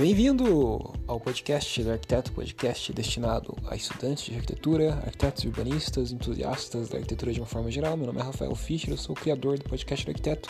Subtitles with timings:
[0.00, 6.96] Bem-vindo ao podcast do Arquiteto, podcast destinado a estudantes de arquitetura, arquitetos urbanistas, entusiastas da
[6.96, 7.98] arquitetura de uma forma geral.
[7.98, 10.48] Meu nome é Rafael Fischer, eu sou o criador do podcast do Arquiteto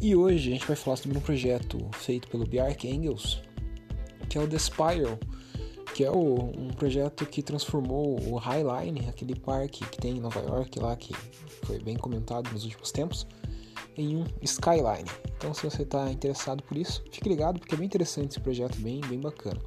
[0.00, 3.40] e hoje a gente vai falar sobre um projeto feito pelo Bjark Engels,
[4.28, 5.16] que é o The Spiral,
[5.94, 10.40] que é o, um projeto que transformou o Highline, aquele parque que tem em Nova
[10.40, 11.14] York lá, que
[11.62, 13.28] foi bem comentado nos últimos tempos,
[13.96, 15.08] em um Skyline.
[15.36, 18.78] Então, se você está interessado por isso, fique ligado porque é bem interessante esse projeto,
[18.78, 19.60] bem, bem bacana.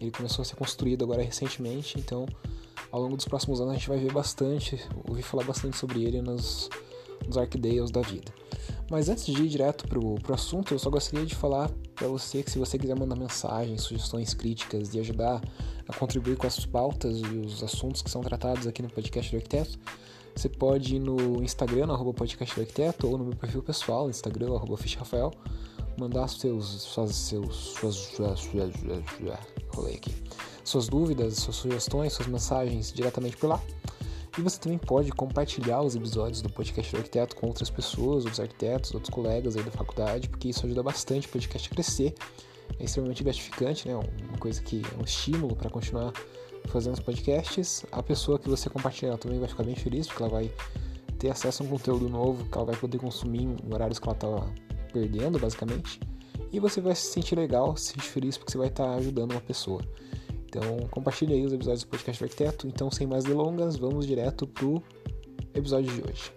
[0.00, 2.26] Ele começou a ser construído agora recentemente, então
[2.90, 6.20] ao longo dos próximos anos a gente vai ver bastante, ouvir falar bastante sobre ele
[6.20, 6.68] nos,
[7.26, 8.32] nos Arcdales da vida.
[8.90, 12.42] Mas antes de ir direto para o assunto, eu só gostaria de falar para você
[12.42, 15.40] que se você quiser mandar mensagens, sugestões, críticas e ajudar
[15.88, 19.36] a contribuir com as pautas e os assuntos que são tratados aqui no podcast do
[19.36, 19.78] Arquiteto,
[20.34, 24.54] você pode ir no Instagram, no arroba podcast arquiteto, ou no meu perfil pessoal, Instagram,
[24.54, 25.30] arroba Rafael,
[25.98, 30.14] mandar seus, suas, seus, suas, suas, suas, suas, aqui,
[30.64, 33.60] suas dúvidas, suas sugestões, suas mensagens diretamente por lá.
[34.38, 38.40] E você também pode compartilhar os episódios do podcast do arquiteto com outras pessoas, outros
[38.40, 42.14] arquitetos, outros colegas aí da faculdade, porque isso ajuda bastante o podcast a crescer.
[42.78, 43.94] É extremamente gratificante, né?
[43.94, 46.12] Uma coisa que é um estímulo para continuar
[46.68, 47.84] fazendo os podcasts.
[47.92, 50.50] A pessoa que você compartilhar também vai ficar bem feliz, porque ela vai
[51.18, 54.16] ter acesso a um conteúdo novo que ela vai poder consumir em horários que ela
[54.16, 54.52] estava
[54.92, 56.00] perdendo, basicamente.
[56.52, 59.40] E você vai se sentir legal, se sentir feliz, porque você vai estar ajudando uma
[59.40, 59.80] pessoa.
[60.46, 62.66] Então, compartilhe aí os episódios do podcast do arquiteto.
[62.66, 64.82] Então, sem mais delongas, vamos direto pro
[65.54, 66.30] episódio de hoje.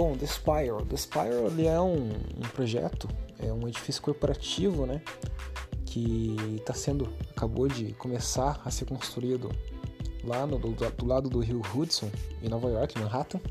[0.00, 0.80] Bom, The Spiral.
[0.86, 3.06] The Spiral é um, um projeto,
[3.38, 5.02] é um edifício corporativo, né?
[5.84, 7.06] Que está sendo,
[7.36, 9.50] acabou de começar a ser construído
[10.24, 12.10] lá no, do, do, lado do rio Hudson,
[12.42, 13.42] em Nova York, Manhattan.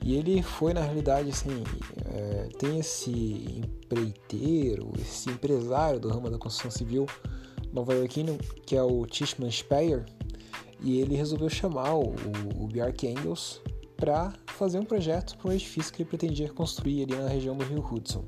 [0.00, 1.64] E ele foi, na realidade, assim,
[2.06, 7.04] é, tem esse empreiteiro, esse empresário do ramo da construção civil
[7.72, 10.06] nova-iorquino, que é o Tishman Speyer,
[10.80, 12.14] e ele resolveu chamar o,
[12.60, 13.60] o Bjark Engels
[13.96, 17.64] para fazer um projeto para um edifício que ele pretendia construir ali na região do
[17.64, 18.24] Rio Hudson.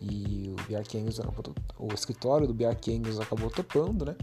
[0.00, 0.96] E o Bjark
[1.78, 4.16] o escritório do Bjark Engels acabou topando, né?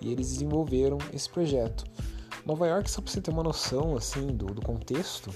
[0.00, 1.84] E eles desenvolveram esse projeto.
[2.44, 5.30] Nova York, só para você ter uma noção assim do, do, contexto,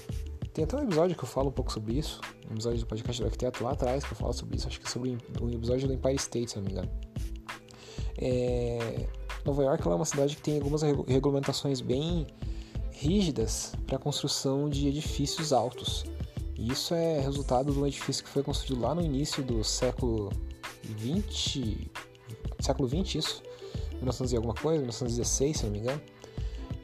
[0.53, 3.21] tem até um episódio que eu falo um pouco sobre isso, um episódio do podcast
[3.21, 5.87] do arquiteto lá atrás que eu falo sobre isso, acho que é sobre um episódio
[5.87, 6.89] do Empire State, se não me engano.
[8.17, 9.07] É,
[9.45, 12.27] Nova York é uma cidade que tem algumas regulamentações bem
[12.99, 16.03] rígidas para a construção de edifícios altos.
[16.57, 20.29] E isso é resultado de um edifício que foi construído lá no início do século
[20.83, 21.89] 20,
[22.59, 23.41] século 20 isso,
[23.93, 26.01] 1900 e alguma coisa, 1916, se não me engano.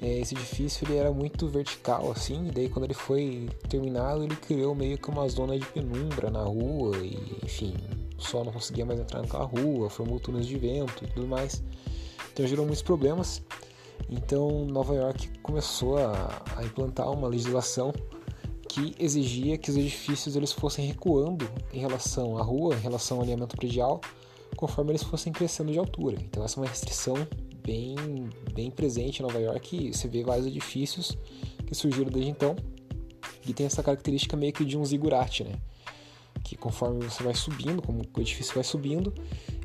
[0.02, 4.36] É, esse edifício ele era muito vertical assim, e daí quando ele foi terminado ele
[4.36, 7.74] criou meio que uma zona de penumbra na rua e enfim,
[8.18, 11.62] o sol não conseguia mais entrar naquela rua, formou túneis de vento e tudo mais.
[12.32, 13.42] Então gerou muitos problemas
[14.10, 17.94] então, Nova York começou a, a, implantar uma legislação
[18.70, 23.24] que exigia que os edifícios eles fossem recuando em relação à rua, em relação ao
[23.24, 24.02] alinhamento predial,
[24.56, 26.18] conforme eles fossem crescendo de altura.
[26.22, 27.16] Então, essa é uma restrição
[27.66, 27.96] bem,
[28.54, 31.18] bem presente em Nova York você vê vários edifícios
[31.66, 32.56] que surgiram desde então
[33.48, 35.54] e tem essa característica meio que de um zigurate, né?
[36.46, 39.12] Que conforme você vai subindo, como o edifício vai subindo,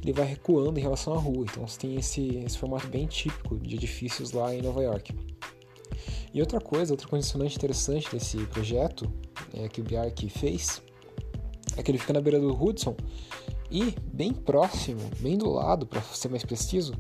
[0.03, 1.45] ele vai recuando em relação à rua.
[1.45, 5.15] Então você tem esse, esse formato bem típico de edifícios lá em Nova York.
[6.33, 9.13] E outra coisa, outro condicionante interessante desse projeto
[9.53, 10.81] é, que o Bjark fez
[11.77, 12.97] é que ele fica na beira do Hudson
[13.71, 16.95] e bem próximo, bem do lado, para ser mais preciso,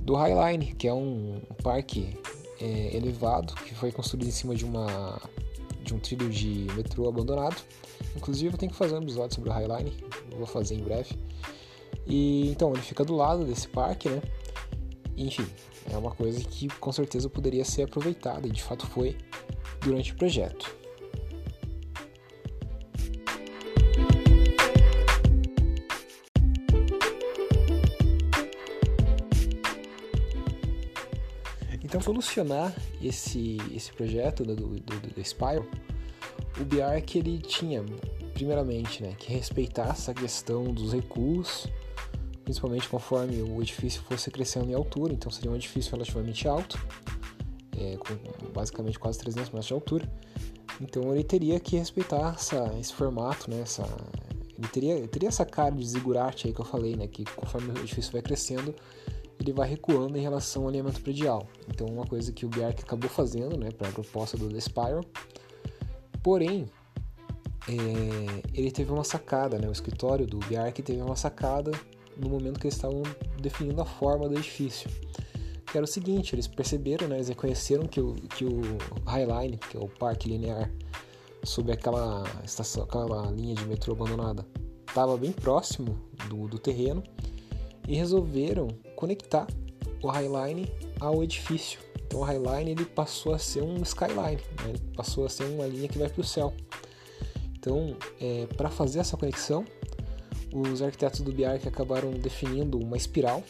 [0.00, 2.16] do Highline, que é um, um parque
[2.60, 5.20] é, elevado que foi construído em cima de uma
[5.86, 7.56] de um trilho de metrô abandonado.
[8.14, 9.92] Inclusive eu tenho que fazer um episódio sobre o Highline,
[10.36, 11.18] vou fazer em breve.
[12.06, 14.20] E então ele fica do lado desse parque, né?
[15.16, 15.46] Enfim,
[15.90, 19.16] é uma coisa que com certeza poderia ser aproveitada e de fato foi
[19.80, 20.76] durante o projeto.
[31.96, 35.64] Então, solucionar esse, esse projeto do, do, do, do Spiral,
[36.60, 37.82] o Bjark ele tinha,
[38.34, 41.66] primeiramente, né, que respeitar essa questão dos recuos
[42.44, 46.78] principalmente conforme o edifício fosse crescendo em altura, então seria um edifício relativamente alto,
[47.76, 50.08] é, com basicamente quase 300 metros de altura.
[50.80, 53.82] Então ele teria que respeitar essa, esse formato, né, essa,
[54.56, 57.78] ele teria, teria essa cara de zigurate aí que eu falei, né, que conforme o
[57.78, 58.74] edifício vai crescendo,
[59.38, 61.46] ele vai recuando em relação ao alinhamento predial.
[61.68, 65.02] Então uma coisa que o Bjark acabou fazendo, né, para a proposta do The Spiral,
[66.26, 66.66] Porém,
[67.68, 69.68] é, ele teve uma sacada, né?
[69.68, 71.70] O escritório do Bjark teve uma sacada
[72.16, 73.04] no momento que eles estavam
[73.40, 74.90] definindo a forma do edifício.
[75.64, 77.14] Que era o seguinte, eles perceberam, né?
[77.14, 78.60] Eles reconheceram que o, que o
[79.04, 80.68] Highline, que é o parque linear,
[81.44, 84.44] sob aquela estação, aquela linha de metrô abandonada,
[84.88, 85.96] estava bem próximo
[86.28, 87.04] do, do terreno
[87.86, 89.46] e resolveram conectar
[90.02, 91.80] o Highline ao edifício.
[92.06, 94.68] Então o Highline ele passou a ser um skyline, né?
[94.68, 96.52] ele passou a ser uma linha que vai para o céu.
[97.58, 99.64] Então, é, para fazer essa conexão,
[100.52, 103.42] os arquitetos do BIARC acabaram definindo uma espiral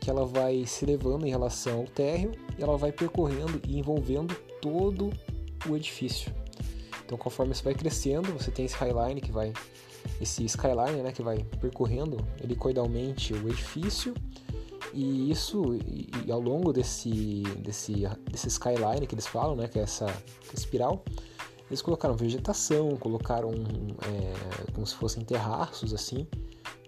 [0.00, 4.34] que ela vai se levando em relação ao térreo e ela vai percorrendo e envolvendo
[4.60, 5.10] todo
[5.68, 6.32] o edifício.
[7.04, 9.52] Então, conforme isso vai crescendo, você tem esse highline que vai,
[10.22, 14.14] esse skyline, né, que vai percorrendo helicoidalmente o edifício
[14.94, 19.78] e isso, e, e ao longo desse, desse, desse skyline que eles falam, né, que
[19.78, 20.06] é essa
[20.54, 21.04] espiral,
[21.68, 26.26] eles colocaram vegetação, colocaram é, como se fossem terraços assim,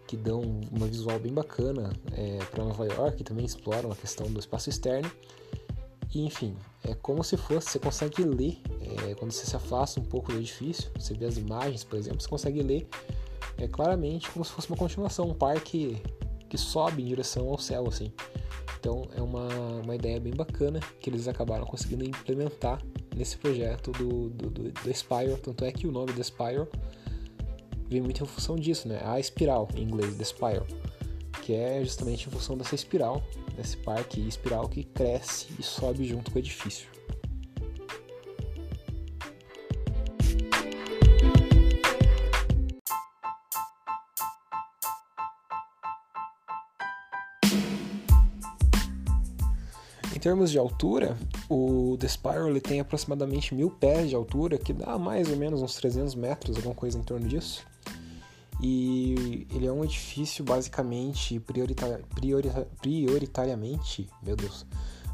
[0.07, 4.39] que dão uma visual bem bacana é, para Nova York, também exploram a questão do
[4.39, 5.11] espaço externo.
[6.15, 6.55] E, enfim,
[6.85, 10.39] é como se fosse, você consegue ler, é, quando você se afasta um pouco do
[10.39, 12.87] edifício, você vê as imagens, por exemplo, você consegue ler
[13.59, 16.01] é, claramente como se fosse uma continuação, um parque
[16.49, 18.13] que sobe em direção ao céu, assim.
[18.79, 19.49] Então é uma,
[19.83, 22.83] uma ideia bem bacana que eles acabaram conseguindo implementar
[23.17, 25.37] nesse projeto do, do, do, do Spire.
[25.43, 26.67] Tanto é que o nome do Spire
[27.89, 29.01] vem muito em função disso, né?
[29.05, 30.63] A espiral, em inglês, The Spire,
[31.43, 33.23] que é justamente em função dessa espiral,
[33.57, 36.94] desse parque espiral que cresce e sobe junto com o edifício.
[50.25, 51.19] Termos de altura,
[51.51, 55.61] o The Spiral ele tem aproximadamente mil pés de altura, que dá mais ou menos
[55.61, 57.63] uns 300 metros, alguma coisa em torno disso.
[58.59, 64.65] E ele é um edifício basicamente priorita priorita prioritariamente, meu Deus,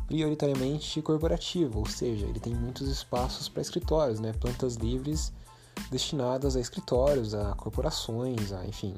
[0.07, 5.33] prioritariamente corporativo, ou seja, ele tem muitos espaços para escritórios, né, plantas livres
[5.91, 8.95] destinadas a escritórios, a corporações, a enfim,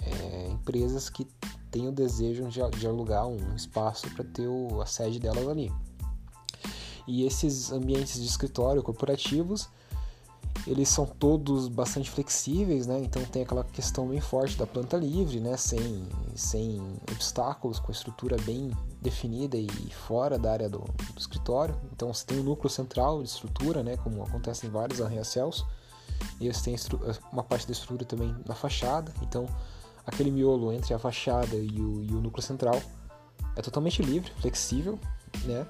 [0.00, 1.28] é, empresas que
[1.74, 5.72] têm o desejo de, de alugar um espaço para ter o, a sede delas ali.
[7.04, 9.68] E esses ambientes de escritório corporativos,
[10.68, 13.00] eles são todos bastante flexíveis, né?
[13.00, 15.56] Então tem aquela questão bem forte da planta livre, né?
[15.56, 16.80] Sem, sem
[17.10, 18.70] obstáculos, com a estrutura bem
[19.02, 19.68] definida e
[20.06, 21.76] fora da área do, do escritório.
[21.92, 23.96] Então você tem um núcleo central de estrutura, né?
[23.96, 25.66] Como acontece em vários arranha-céus.
[26.40, 26.76] E você tem
[27.32, 29.12] uma parte da estrutura também na fachada.
[29.22, 29.48] Então
[30.06, 32.80] aquele miolo entre a fachada e o, e o núcleo central
[33.56, 34.98] é totalmente livre, flexível,
[35.44, 35.66] né?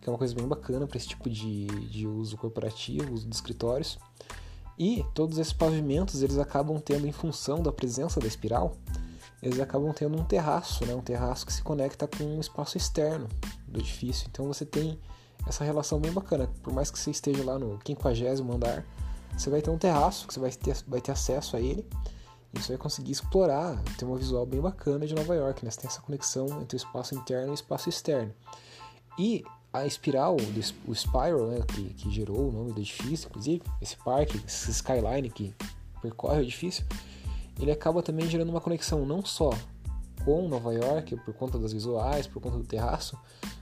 [0.00, 3.34] Que é uma coisa bem bacana para esse tipo de, de uso corporativo, uso de
[3.34, 3.98] escritórios.
[4.78, 8.76] E todos esses pavimentos eles acabam tendo, em função da presença da espiral,
[9.42, 10.94] eles acabam tendo um terraço, né?
[10.94, 13.28] um terraço que se conecta com um espaço externo
[13.66, 14.28] do edifício.
[14.30, 14.98] Então você tem
[15.46, 16.48] essa relação bem bacana.
[16.62, 18.86] Por mais que você esteja lá no 50 andar,
[19.36, 21.86] você vai ter um terraço que você vai ter, vai ter acesso a ele
[22.54, 25.70] e você vai conseguir explorar, ter uma visual bem bacana de Nova York, né?
[25.70, 28.32] Você tem essa conexão entre o espaço interno e o espaço externo.
[29.18, 30.36] E a espiral,
[30.86, 35.28] o Spiral, né, que, que gerou o nome do edifício, inclusive, esse parque, esse skyline
[35.28, 35.54] que
[36.00, 36.86] percorre o edifício,
[37.60, 39.50] ele acaba também gerando uma conexão não só
[40.24, 43.18] com Nova York, por conta das visuais, por conta do terraço,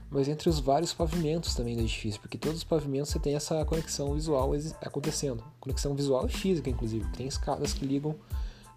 [0.09, 3.63] mas entre os vários pavimentos também do edifício, porque todos os pavimentos você tem essa
[3.65, 8.15] conexão visual acontecendo, conexão visual e física, inclusive, tem escadas que ligam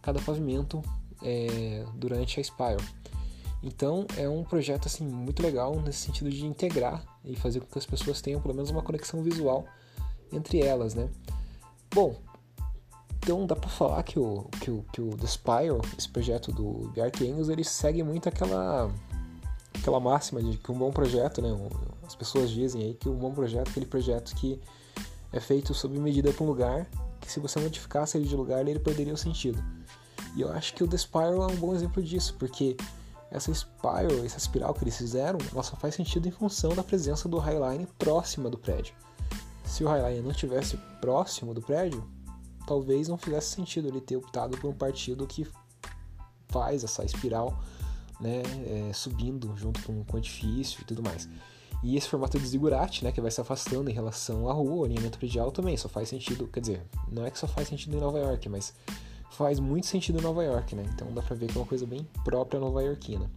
[0.02, 0.82] cada pavimento
[1.22, 2.80] é, durante a Spiral.
[3.62, 7.78] Então é um projeto assim muito legal nesse sentido de integrar e fazer com que
[7.78, 9.66] as pessoas tenham pelo menos uma conexão visual
[10.32, 11.10] entre elas, né?
[11.92, 12.16] Bom,
[13.18, 16.90] então dá para falar que o, que o, que o The Spiral, esse projeto do
[16.94, 18.90] Bjark Engels, ele segue muito aquela
[19.74, 21.48] aquela máxima de que um bom projeto, né?
[22.06, 24.60] As pessoas dizem aí que um bom projeto é aquele projeto que
[25.32, 26.88] é feito sob medida para um lugar
[27.20, 29.62] que se você modificasse ele de lugar ele perderia o sentido.
[30.34, 32.76] E eu acho que o The Spiral é um bom exemplo disso, porque
[33.30, 37.28] essa spiral, essa espiral que eles fizeram, ela só faz sentido em função da presença
[37.28, 38.94] do Highline próxima do prédio.
[39.64, 42.04] Se o Highline não estivesse próximo do prédio,
[42.66, 45.46] talvez não fizesse sentido ele ter optado por um partido que
[46.48, 47.56] faz essa espiral
[48.20, 51.28] né, é, subindo junto com, com o edifício e tudo mais.
[51.82, 54.84] E esse formato de zigurate, né, que vai se afastando em relação à rua, o
[54.84, 58.00] alinhamento predial também só faz sentido, quer dizer, não é que só faz sentido em
[58.00, 58.74] Nova York, mas
[59.30, 60.84] faz muito sentido em Nova York, né?
[60.94, 63.30] Então dá pra ver que é uma coisa bem própria nova iorquina.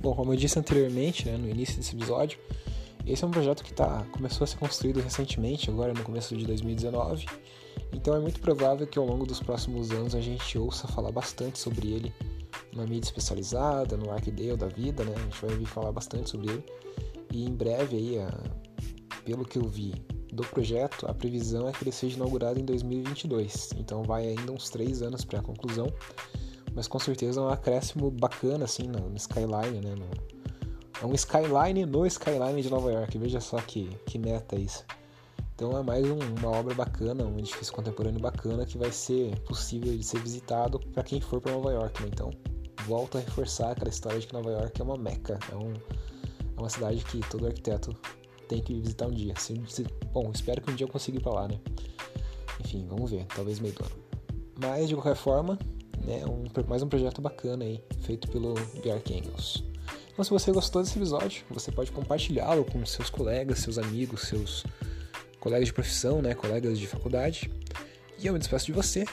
[0.00, 2.38] Bom, como eu disse anteriormente, né, no início desse episódio,
[3.08, 6.46] esse é um projeto que tá, começou a ser construído recentemente, agora no começo de
[6.46, 7.26] 2019.
[7.92, 11.58] Então é muito provável que ao longo dos próximos anos a gente ouça falar bastante
[11.58, 12.14] sobre ele
[12.72, 15.14] numa mídia especializada, no Arcdale da vida, né?
[15.16, 16.64] A gente vai ouvir falar bastante sobre ele.
[17.32, 18.30] E em breve aí, a,
[19.24, 19.94] pelo que eu vi
[20.32, 23.70] do projeto, a previsão é que ele seja inaugurado em 2022.
[23.78, 25.92] Então vai ainda uns três anos para a conclusão.
[26.74, 29.94] Mas com certeza é um acréscimo bacana assim no, no skyline, né?
[29.94, 30.37] No,
[31.00, 33.16] é um skyline no skyline de Nova York.
[33.18, 34.84] Veja só que, que meta isso.
[35.54, 39.96] Então é mais um, uma obra bacana, um edifício contemporâneo bacana que vai ser possível
[39.96, 42.02] de ser visitado para quem for para Nova York.
[42.02, 42.10] Né?
[42.12, 42.30] Então
[42.86, 46.60] volto a reforçar aquela história de que Nova York é uma meca, é, um, é
[46.60, 47.94] uma cidade que todo arquiteto
[48.48, 49.34] tem que visitar um dia.
[49.36, 51.60] Se, se, bom, espero que um dia eu consiga ir para lá, né?
[52.64, 53.96] Enfim, vamos ver, talvez meio do ano.
[54.60, 55.58] Mas de qualquer forma,
[56.04, 59.67] né, um, mais um projeto bacana aí, feito pelo Bjark Engels.
[60.18, 64.64] Então, se você gostou desse episódio, você pode compartilhá-lo com seus colegas, seus amigos, seus
[65.38, 67.48] colegas de profissão, né, colegas de faculdade.
[68.18, 69.04] E eu me despeço de você.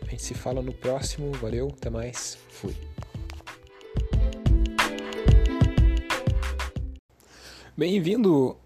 [0.00, 1.32] A gente se fala no próximo.
[1.32, 2.38] Valeu, até mais.
[2.48, 2.74] Fui.
[7.76, 8.56] Bem-vindo.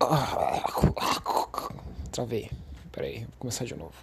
[2.12, 2.48] Travei.
[2.92, 3.94] Peraí, vou começar de novo.